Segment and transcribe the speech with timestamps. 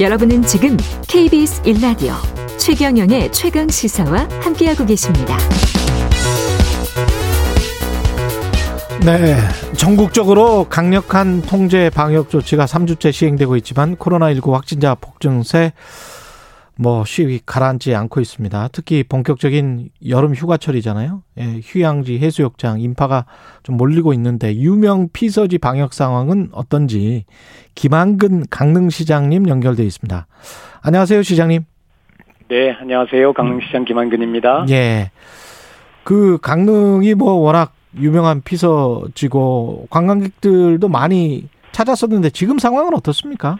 [0.00, 0.76] 여러분은 지금
[1.08, 2.14] KBS 1라디오
[2.58, 5.36] 최경영의 최강 시사와 함께하고 계십니다.
[9.04, 9.36] 네.
[9.76, 15.72] 전국적으로 강력한 통제 방역 조치가 3주째 시행되고 있지만 코로나19 확진자 폭증세
[16.78, 18.68] 뭐쉬 가라앉지 않고 있습니다.
[18.72, 21.22] 특히 본격적인 여름 휴가철이잖아요.
[21.38, 23.24] 예, 휴양지, 해수욕장, 인파가
[23.62, 27.24] 좀 몰리고 있는데 유명 피서지 방역 상황은 어떤지
[27.74, 30.26] 김한근 강릉시장님 연결돼 있습니다.
[30.82, 31.64] 안녕하세요, 시장님.
[32.48, 33.32] 네, 안녕하세요.
[33.32, 34.66] 강릉시장 김한근입니다.
[34.70, 35.10] 예.
[36.04, 43.58] 그 강릉이 뭐 워낙 유명한 피서지고 관광객들도 많이 찾았었는데 지금 상황은 어떻습니까?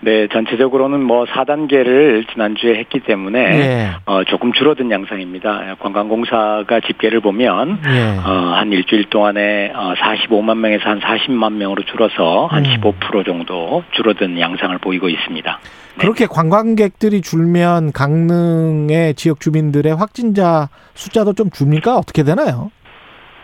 [0.00, 3.90] 네, 전체적으로는 뭐 4단계를 지난주에 했기 때문에 예.
[4.06, 5.76] 어, 조금 줄어든 양상입니다.
[5.80, 8.18] 관광공사가 집계를 보면 예.
[8.24, 12.80] 어, 한 일주일 동안에 어, 45만 명에서 한 40만 명으로 줄어서 한 음.
[12.80, 15.58] 15% 정도 줄어든 양상을 보이고 있습니다.
[15.60, 16.00] 네.
[16.00, 21.96] 그렇게 관광객들이 줄면 강릉의 지역 주민들의 확진자 숫자도 좀 줍니까?
[21.96, 22.70] 어떻게 되나요?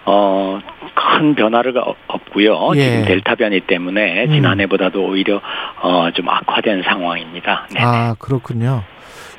[0.06, 0.58] 어,
[0.94, 2.72] 큰 변화가 없- 없고요.
[2.76, 2.80] 예.
[2.80, 4.32] 지금 델타 변이 때문에 음.
[4.32, 5.40] 지난해보다도 오히려
[5.82, 7.66] 어, 좀 악화된 상황입니다.
[7.72, 7.80] 네.
[7.82, 8.82] 아, 그렇군요.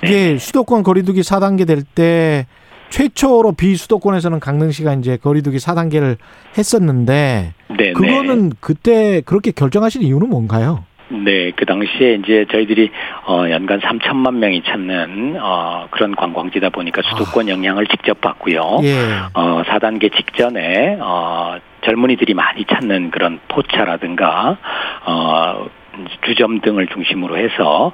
[0.03, 2.45] 이게 수도권 거리두기 4단계 될 때
[2.89, 6.17] 최초로 비수도권에서는 강릉시가 이제 거리두기 4단계를
[6.57, 10.83] 했었는데 네, 그거는 그때 그렇게 결정하신 이유는 뭔가요?
[11.09, 12.91] 네, 그 당시에 이제 저희들이
[13.27, 18.61] 어 연간 3천만 명이 찾는 어 그런 관광지다 보니까 수도권 영향을 직접 받고요.
[18.61, 18.83] 아.
[18.83, 18.95] 예.
[19.33, 24.57] 어 4단계 직전에 어 젊은이들이 많이 찾는 그런 포차라든가
[25.05, 25.67] 어
[26.25, 27.93] 주점 등을 중심으로 해서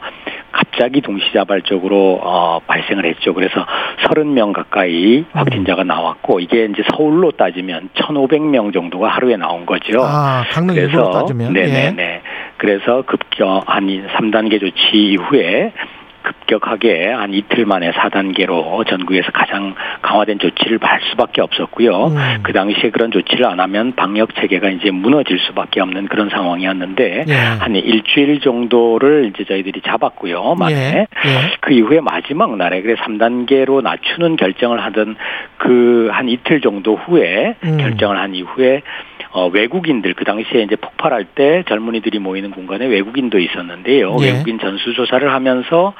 [0.51, 3.33] 갑자기 동시다발적으로 어 발생을 했죠.
[3.33, 3.65] 그래서
[4.05, 10.01] 30명 가까이 확진자가 나왔고 이게 이제 서울로 따지면 1,500명 정도가 하루에 나온 거죠.
[10.01, 11.53] 아, 강릉 일부로 따지면.
[11.53, 12.03] 네네네.
[12.03, 12.21] 예.
[12.61, 15.73] 그래서 급격 한 3단계 조치 이후에
[16.21, 19.73] 급격하게 한 이틀 만에 4단계로 전국에서 가장
[20.03, 22.05] 강화된 조치를 할 수밖에 없었고요.
[22.09, 22.39] 음.
[22.43, 27.33] 그 당시에 그런 조치를 안 하면 방역 체계가 이제 무너질 수밖에 없는 그런 상황이었는데 예.
[27.33, 30.53] 한 일주일 정도를 이제 저희들이 잡았고요.
[30.59, 31.07] 만에 예.
[31.25, 31.55] 예.
[31.61, 35.15] 그 이후에 마지막 날에 그래 3단계로 낮추는 결정을 하던
[35.57, 37.77] 그 한 이틀 정도 후에 음.
[37.77, 38.81] 결정을 한 이후에
[39.33, 44.17] 어, 외국인들 그 당시에 이제 폭발할 때 젊은이들이 모이는 공간에 외국인도 있었는데요.
[44.21, 44.31] 예.
[44.31, 45.93] 외국인 전수 조사를 하면서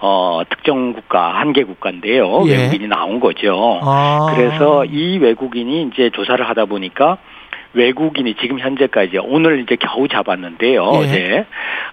[0.00, 2.44] 어, 특정 국가 한 개 국가인데요.
[2.46, 2.56] 예.
[2.56, 3.80] 외국인이 나온 거죠.
[3.82, 4.32] 아.
[4.34, 7.18] 그래서 이 외국인이 이제 조사를 하다 보니까
[7.74, 10.82] 외국인이 지금 현재까지 오늘 이제 겨우 잡았는데요.
[10.94, 10.98] 예.
[10.98, 11.46] 어제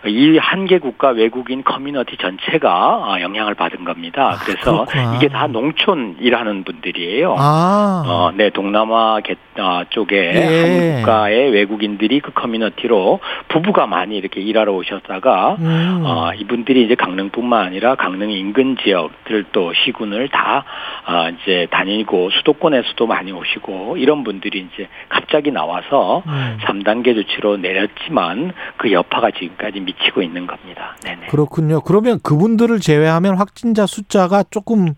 [0.08, 4.32] 이 한 개 국가 외국인 커뮤니티 전체가 아, 영향을 받은 겁니다.
[4.34, 5.16] 아, 그래서 그렇구나.
[5.16, 7.36] 이게 다 농촌 일하는 분들이에요.
[7.38, 8.04] 아.
[8.08, 10.62] 어, 네, 동남아 개, 아, 쪽에 예.
[10.62, 13.20] 한 국가의 외국인들이 그 커뮤니티로
[13.50, 16.04] 부부가 많이 이렇게 일하러 오셨다가 음.
[16.06, 20.64] 어, 이분들이 이제 강릉뿐만 아니라 강릉 인근 지역들 또 시군을 다
[21.06, 26.58] 아, 이제 다니고 수도권에서도 많이 오시고 이런 분들이 이제 갑자기 나와 서 음.
[26.62, 30.96] 3단계 조치로 내렸지만 그 여파가 지금까지 미치고 있는 겁니다.
[31.04, 31.28] 네네.
[31.28, 31.82] 그렇군요.
[31.82, 34.94] 그러면 그분들을 제외하면 확진자 숫자가 조금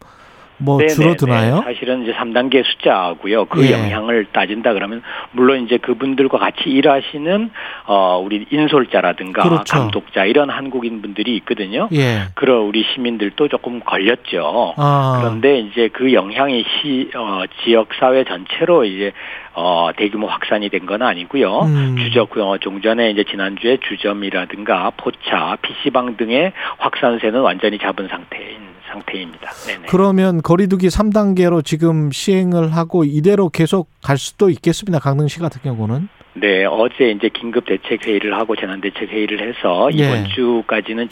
[0.58, 0.96] 뭐 네네네.
[0.96, 1.62] 줄어드나요?
[1.64, 3.46] 사실은 이제 3단계 숫자고요.
[3.46, 3.74] 그 예.
[3.74, 7.52] 영향을 따진다 그러면 물론 이제 그분들과 같이 일하시는
[7.86, 9.78] 어 우리 인솔자라든가 그렇죠.
[9.78, 11.90] 감독자 이런 한국인 분들이 있거든요.
[11.94, 12.22] 예.
[12.34, 14.74] 그런 우리 시민들도 조금 걸렸죠.
[14.78, 15.20] 아.
[15.22, 19.12] 그런데 이제 그 영향이 시 어, 지역 사회 전체로 이제
[19.54, 21.60] 어, 대규모 확산이 된 건 아니고요.
[21.64, 21.96] 음.
[22.00, 28.57] 주적 어, 종전에 이제 지난주에 주점이라든가 포차, PC방 등의 확산세는 완전히 잡은 상태인
[28.98, 29.52] 상태입니다.
[29.52, 29.88] 네네.
[29.90, 35.00] 그러면 거리두기 3단계로 지금 시행을 하고 이대로 계속 갈 수도 있겠습니다.
[35.00, 36.10] 강릉시 같은 경우는.
[36.36, 40.28] 네, 어제 이제 긴급 대책 회의를 하고 재난 대책 회의를 해서 이번 예.
[40.36, 41.10] 주까지는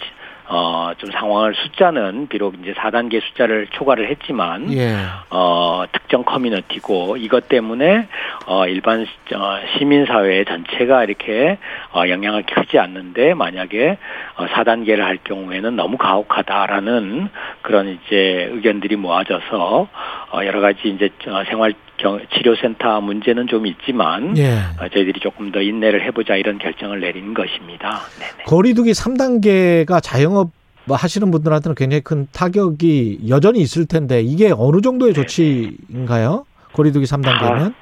[0.47, 4.95] 어, 좀 상황을 숫자는 비록 이제 4단계 숫자를 초과를 했지만 예.
[5.31, 8.07] 어, 특정 커뮤니티고 이것 때문에
[8.45, 11.57] 어, 일반 시- 어, 시민사회 전체가 이렇게
[11.93, 13.97] 어, 영향을 크지 않는데 만약에
[14.37, 17.29] 어, 4단계를 할 경우에는 너무 가혹하다라는
[17.61, 19.87] 그런 이제 의견들이 모아져서
[20.31, 24.57] 어, 여러 가지 이제 어, 생활 경, 치료센터 문제는 좀 있지만 예.
[24.79, 28.01] 어, 저희들이 조금 더 인내를 해보자 이런 결정을 내린 것입니다.
[28.19, 28.43] 네네.
[28.45, 30.51] 거리두기 3단계가 자영업
[30.87, 35.13] 하시는 분들한테는 굉장히 큰 타격이 여전히 있을 텐데 이게 어느 정도의.
[35.13, 36.45] 조치인가요?
[36.73, 37.73] 거리두기 3단계면?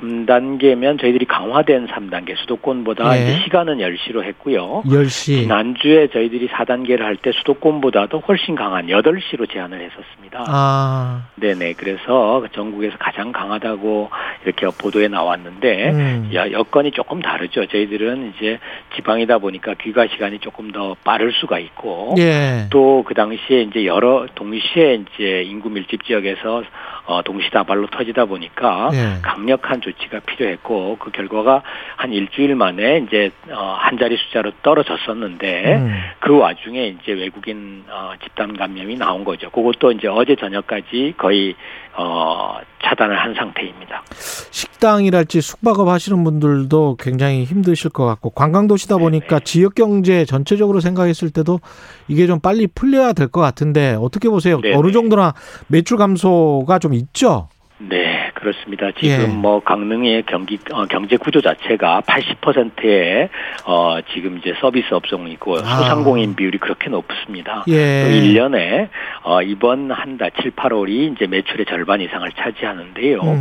[0.00, 3.40] 3단계면 저희들이 강화된 3단계 수도권보다 예.
[3.44, 4.82] 시간은 10시로 했고요.
[4.86, 5.42] 10시.
[5.42, 10.44] 지난주에 저희들이 4단계를 할 때 수도권보다도 훨씬 강한 8시로 제한을 했었습니다.
[10.48, 11.22] 아.
[11.36, 11.72] 네네.
[11.78, 14.10] 그래서 전국에서 가장 강하다고
[14.44, 16.30] 이렇게 보도에 나왔는데 음.
[16.34, 17.66] 야, 여건이 조금 다르죠.
[17.66, 18.58] 저희들은 이제
[18.96, 22.66] 지방이다 보니까 귀가 시간이 조금 더 빠를 수가 있고 예.
[22.70, 26.64] 또그 당시에 이제 여러 동시에 이제 인구 밀집 지역에서
[27.06, 29.20] 어 동시다발로 터지다 보니까 예.
[29.22, 31.62] 강력한 조치가 필요했고 그 결과가
[31.96, 35.94] 한 일주일 만에 이제 어 한 자리 숫자로 떨어졌었는데 음.
[36.18, 39.48] 그 와중에 이제 외국인 어 집단 감염이 나온 거죠.
[39.50, 41.54] 그것도 이제 어제 저녁까지 거의
[41.96, 44.02] 어 차단을 한 상태입니다.
[44.50, 51.60] 식당이랄지 숙박업 하시는 분들도 굉장히 힘드실 것 같고 관광도시다 보니까 지역 경제 전체적으로 생각했을 때도
[52.08, 54.60] 이게 좀 빨리 풀려야 될 것 같은데 어떻게 보세요?
[54.60, 54.76] 네네.
[54.76, 55.34] 어느 정도나
[55.68, 57.48] 매출 감소가 좀 있죠?
[57.78, 58.90] 네, 그렇습니다.
[58.92, 59.26] 지금 예.
[59.28, 63.28] 뭐 강릉의 경기 어, 경제 구조 자체가 80%의
[63.64, 65.64] 어 지금 이제 서비스 업종이고 아.
[65.64, 67.64] 소상공인 비율이 그렇게 높습니다.
[67.68, 68.04] 예.
[68.04, 68.88] 또 1년에
[69.22, 73.20] 어 이번 한 달 7, 8월이 이제 매출의 절반 이상을 차지하는데요.
[73.20, 73.40] 음.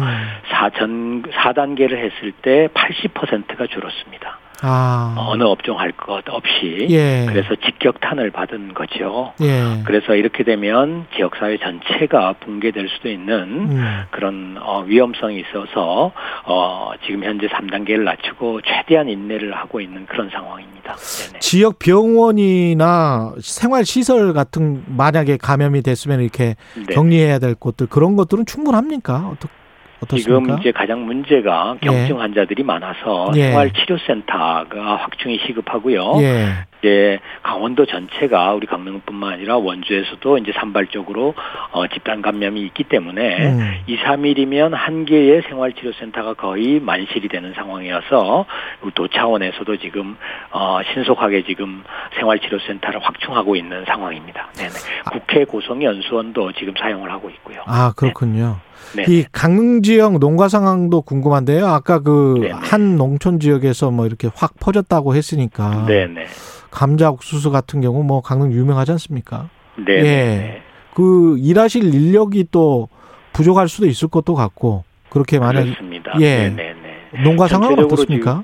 [0.49, 4.39] 사전 4단계를 했을 때 80%가 줄었습니다.
[4.61, 5.13] 아.
[5.17, 7.25] 어느 업종 할 것 없이 예.
[7.27, 9.33] 그래서 직격탄을 받은 거죠.
[9.41, 9.81] 예.
[9.85, 13.33] 그래서 이렇게 되면 지역 사회 전체가 붕괴될 수도 있는
[13.71, 14.03] 음.
[14.11, 16.11] 그런 어, 위험성이 있어서
[16.45, 20.95] 어, 지금 현재 3단계를 낮추고 최대한 인내를 하고 있는 그런 상황입니다.
[20.95, 21.39] 네네.
[21.39, 26.93] 지역 병원이나 생활 시설 같은 만약에 감염이 됐으면 이렇게 네.
[26.93, 29.29] 격리해야 될 곳들 그런 것들은 충분합니까?
[29.33, 29.49] 어떻
[30.01, 30.17] 어떻습니까?
[30.17, 33.49] 지금 이제 가장 문제가 경증 환자들이 많아서 예.
[33.49, 36.17] 생활치료센터가 확충이 시급하고요.
[36.21, 36.47] 예.
[36.85, 41.33] 이제 강원도 전체가 우리 강릉뿐만 아니라 원주에서도 이제 산발적으로
[41.71, 43.73] 어, 집단 감염이 있기 때문에 음.
[43.87, 48.45] 2, 3일이면 한 개의 생활치료센터가 거의 만실이 되는 상황이어서
[48.93, 50.15] 도 차원에서도 지금
[50.51, 51.83] 어, 신속하게 지금
[52.19, 54.49] 생활치료센터를 확충하고 있는 상황입니다.
[54.53, 54.73] 네네.
[55.11, 57.63] 국회 고성연수원도 지금 사용을 하고 있고요.
[57.65, 58.57] 아 그렇군요.
[58.95, 59.05] 네.
[59.07, 61.65] 이 강릉 지역 농가 상황도 궁금한데요.
[61.65, 62.51] 아까 그 네네.
[62.53, 66.27] 한 농촌 지역에서 뭐 이렇게 확 퍼졌다고 했으니까 네네.
[66.75, 69.49] 감자 옥수수 같은 경우 뭐 강릉 유명하지 않습니까?
[69.77, 70.03] 네네.
[70.07, 70.61] 예.
[70.93, 72.89] 그 일하실 인력이 또
[73.33, 76.13] 부족할 수도 있을 것도 같고 그렇게 만약 그렇습니다.
[76.19, 76.49] 예.
[76.49, 77.23] 네네네.
[77.23, 78.43] 농가 상황은 전체적으로 어떻습니까?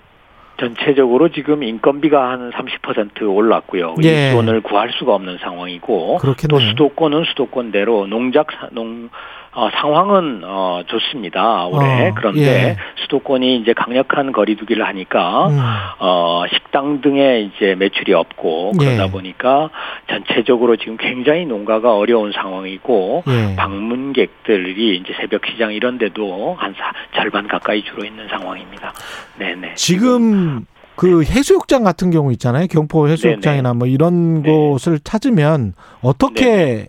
[0.60, 3.96] 전체적으로 지금 인건비가 한 30% 올랐고요.
[4.04, 4.28] 예.
[4.30, 6.60] 일손을 구할 수가 없는 상황이고 그렇겠네요.
[6.60, 9.10] 또 수도권은 수도권대로 농작 사- 농
[9.54, 11.66] 어, 상황은 어, 좋습니다.
[11.66, 12.78] 올해 어, 그런데 예.
[13.04, 15.60] 수도권이 이제 강력한 거리두기를 하니까 음.
[16.00, 19.12] 어, 식당 등에 이제 매출이 없고 그러다 예.
[19.12, 19.70] 보니까
[20.10, 23.56] 전체적으로 지금 굉장히 농가가 어려운 상황이고 예.
[23.58, 28.94] 방문객들이 이제 새벽 시장 이런 데도 한 사, 절반 가까이 줄어 있는 상황입니다.
[29.38, 29.74] 네네.
[29.76, 30.66] 지금
[30.96, 32.68] 그 해수욕장 같은 경우 있잖아요.
[32.68, 34.50] 경포 해수욕장이나 뭐 이런 네.
[34.50, 36.88] 곳을 찾으면 어떻게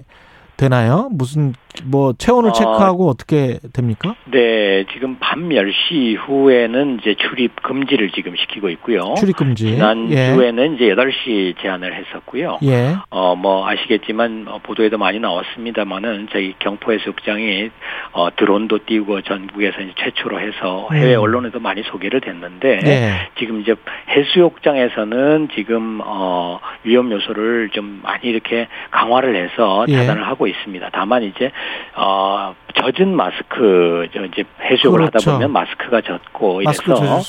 [0.56, 1.08] 되나요?
[1.10, 1.54] 무슨
[1.84, 4.14] 뭐 체온을 어, 체크하고 어떻게 됩니까?
[4.26, 9.14] 네, 지금 밤 10시 이후에는 이제 출입 금지를 지금 시키고 있고요.
[9.16, 9.68] 출입 금지.
[9.68, 9.74] 예.
[9.76, 12.58] 지난주에는 이제 8시 제한을 했었고요.
[12.64, 12.96] 예.
[13.10, 17.70] 어, 뭐, 아시겠지만, 어, 보도에도 많이 나왔습니다만은, 저희 경포해 수욕장이,
[18.12, 21.20] 어, 드론도 띄우고 전국에서 이제 최초로 해서 해외 음.
[21.20, 23.28] 언론에도 많이 소개를 됐는데, 예.
[23.38, 23.74] 지금 이제
[24.08, 29.96] 해수욕장에서는 지금, 어, 위험 요소를 좀 많이 이렇게 강화를 해서 예.
[29.96, 30.90] 차단을 하고 있습니다.
[30.92, 31.50] 다만 이제,
[31.96, 35.30] 어, 젖은 마스크, 저 이제 해수욕을 그렇죠.
[35.30, 37.22] 하다 보면 마스크가 젖고 이래서.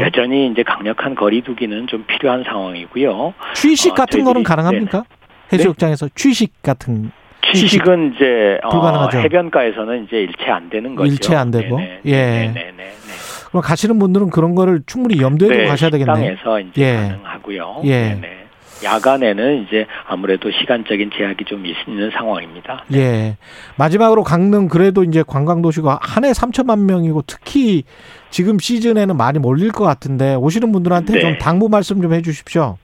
[0.00, 3.34] 여전히 이제 강력한 거리두기는 좀 필요한 상황이고요.
[3.54, 5.04] 취식 어, 같은 거는 가능합니까?
[5.52, 7.10] 해수욕장에서 취식 같은
[7.52, 9.18] 취식은 이제 어, 불가능하죠.
[9.18, 11.10] 해변가에서는 이제 일체 안 되는 거죠.
[11.12, 11.76] 일체 안 되고?
[11.76, 12.12] 네네, 예.
[12.12, 12.92] 네네네.
[13.48, 16.36] 그럼 가시는 분들은 그런 거를 충분히 염두에 두고 네, 가셔야 되겠네요.
[16.36, 16.96] 식당에서 이제 예.
[16.96, 17.82] 가능하고요.
[17.84, 17.90] 예.
[18.20, 18.43] 네네.
[18.84, 22.84] 야간에는 이제 아무래도 시간적인 제약이 좀 있는 상황입니다.
[22.92, 23.36] 예.
[23.76, 27.84] 마지막으로 강릉 그래도 이제 관광 도시고 한해 3천만 명이고 특히
[28.30, 31.20] 지금 시즌에는 많이 몰릴 것 같은데 오시는 분들한테 네.
[31.20, 32.76] 좀 당부 말씀 좀 해 주십시오.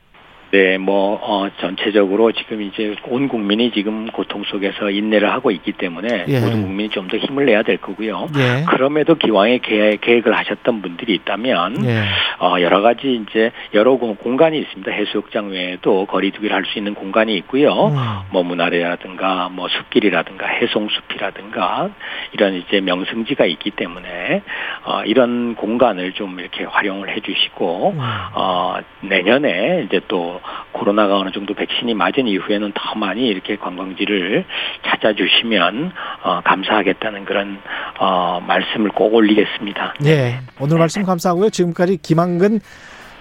[0.53, 6.25] 네, 뭐, 어, 전체적으로 지금 이제 온 국민이 지금 고통 속에서 인내를 하고 있기 때문에
[6.27, 6.41] 예.
[6.41, 8.29] 모든 국민이 좀 더 힘을 내야 될 거고요.
[8.37, 8.65] 예.
[8.69, 12.03] 그럼에도 기왕에 계획, 계획을 하셨던 분들이 있다면 예.
[12.41, 14.91] 어, 여러 가지 이제 여러 공- 공간이 있습니다.
[14.91, 17.87] 해수욕장 외에도 거리두기를 할 수 있는 공간이 있고요.
[17.89, 17.97] 음.
[18.31, 21.91] 뭐 문화래라든가 뭐 숲길이라든가 해송숲이라든가
[22.33, 24.43] 이런 이제 명승지가 있기 때문에
[24.85, 27.99] 어, 이런 공간을 좀 이렇게 활용을 해 주시고 음.
[28.35, 30.40] 어, 내년에 이제 또
[30.81, 34.47] 코로나가 어느 정도 백신이 맞은 이후에는 더 많이 이렇게 관광지를
[34.87, 37.59] 찾아주시면 어, 감사하겠다는 그런
[37.99, 39.95] 어, 말씀을 꼭 올리겠습니다.
[40.07, 40.41] 예.
[40.59, 41.51] 오늘 말씀 감사하고요.
[41.51, 42.61] 지금까지 김한근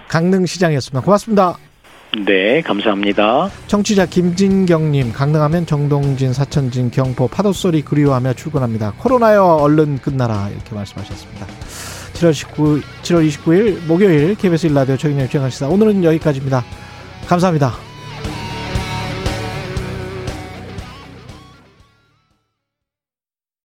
[0.08, 1.04] 강릉시장이었습니다.
[1.04, 1.56] 고맙습니다.
[2.24, 3.50] 네, 감사합니다.
[3.68, 8.94] 청취자 김진경님, 강릉하면 정동진, 사천진, 경포, 파도소리 그리워하며 출근합니다.
[8.98, 10.48] 코로나여 얼른 끝나라.
[10.48, 11.46] 이렇게 말씀하셨습니다.
[12.14, 16.64] 7월 19, 7월 29일 목요일 KBS 일라디오 최경영 최강시사 오늘은 여기까지입니다.
[17.26, 17.89] 감사합니다.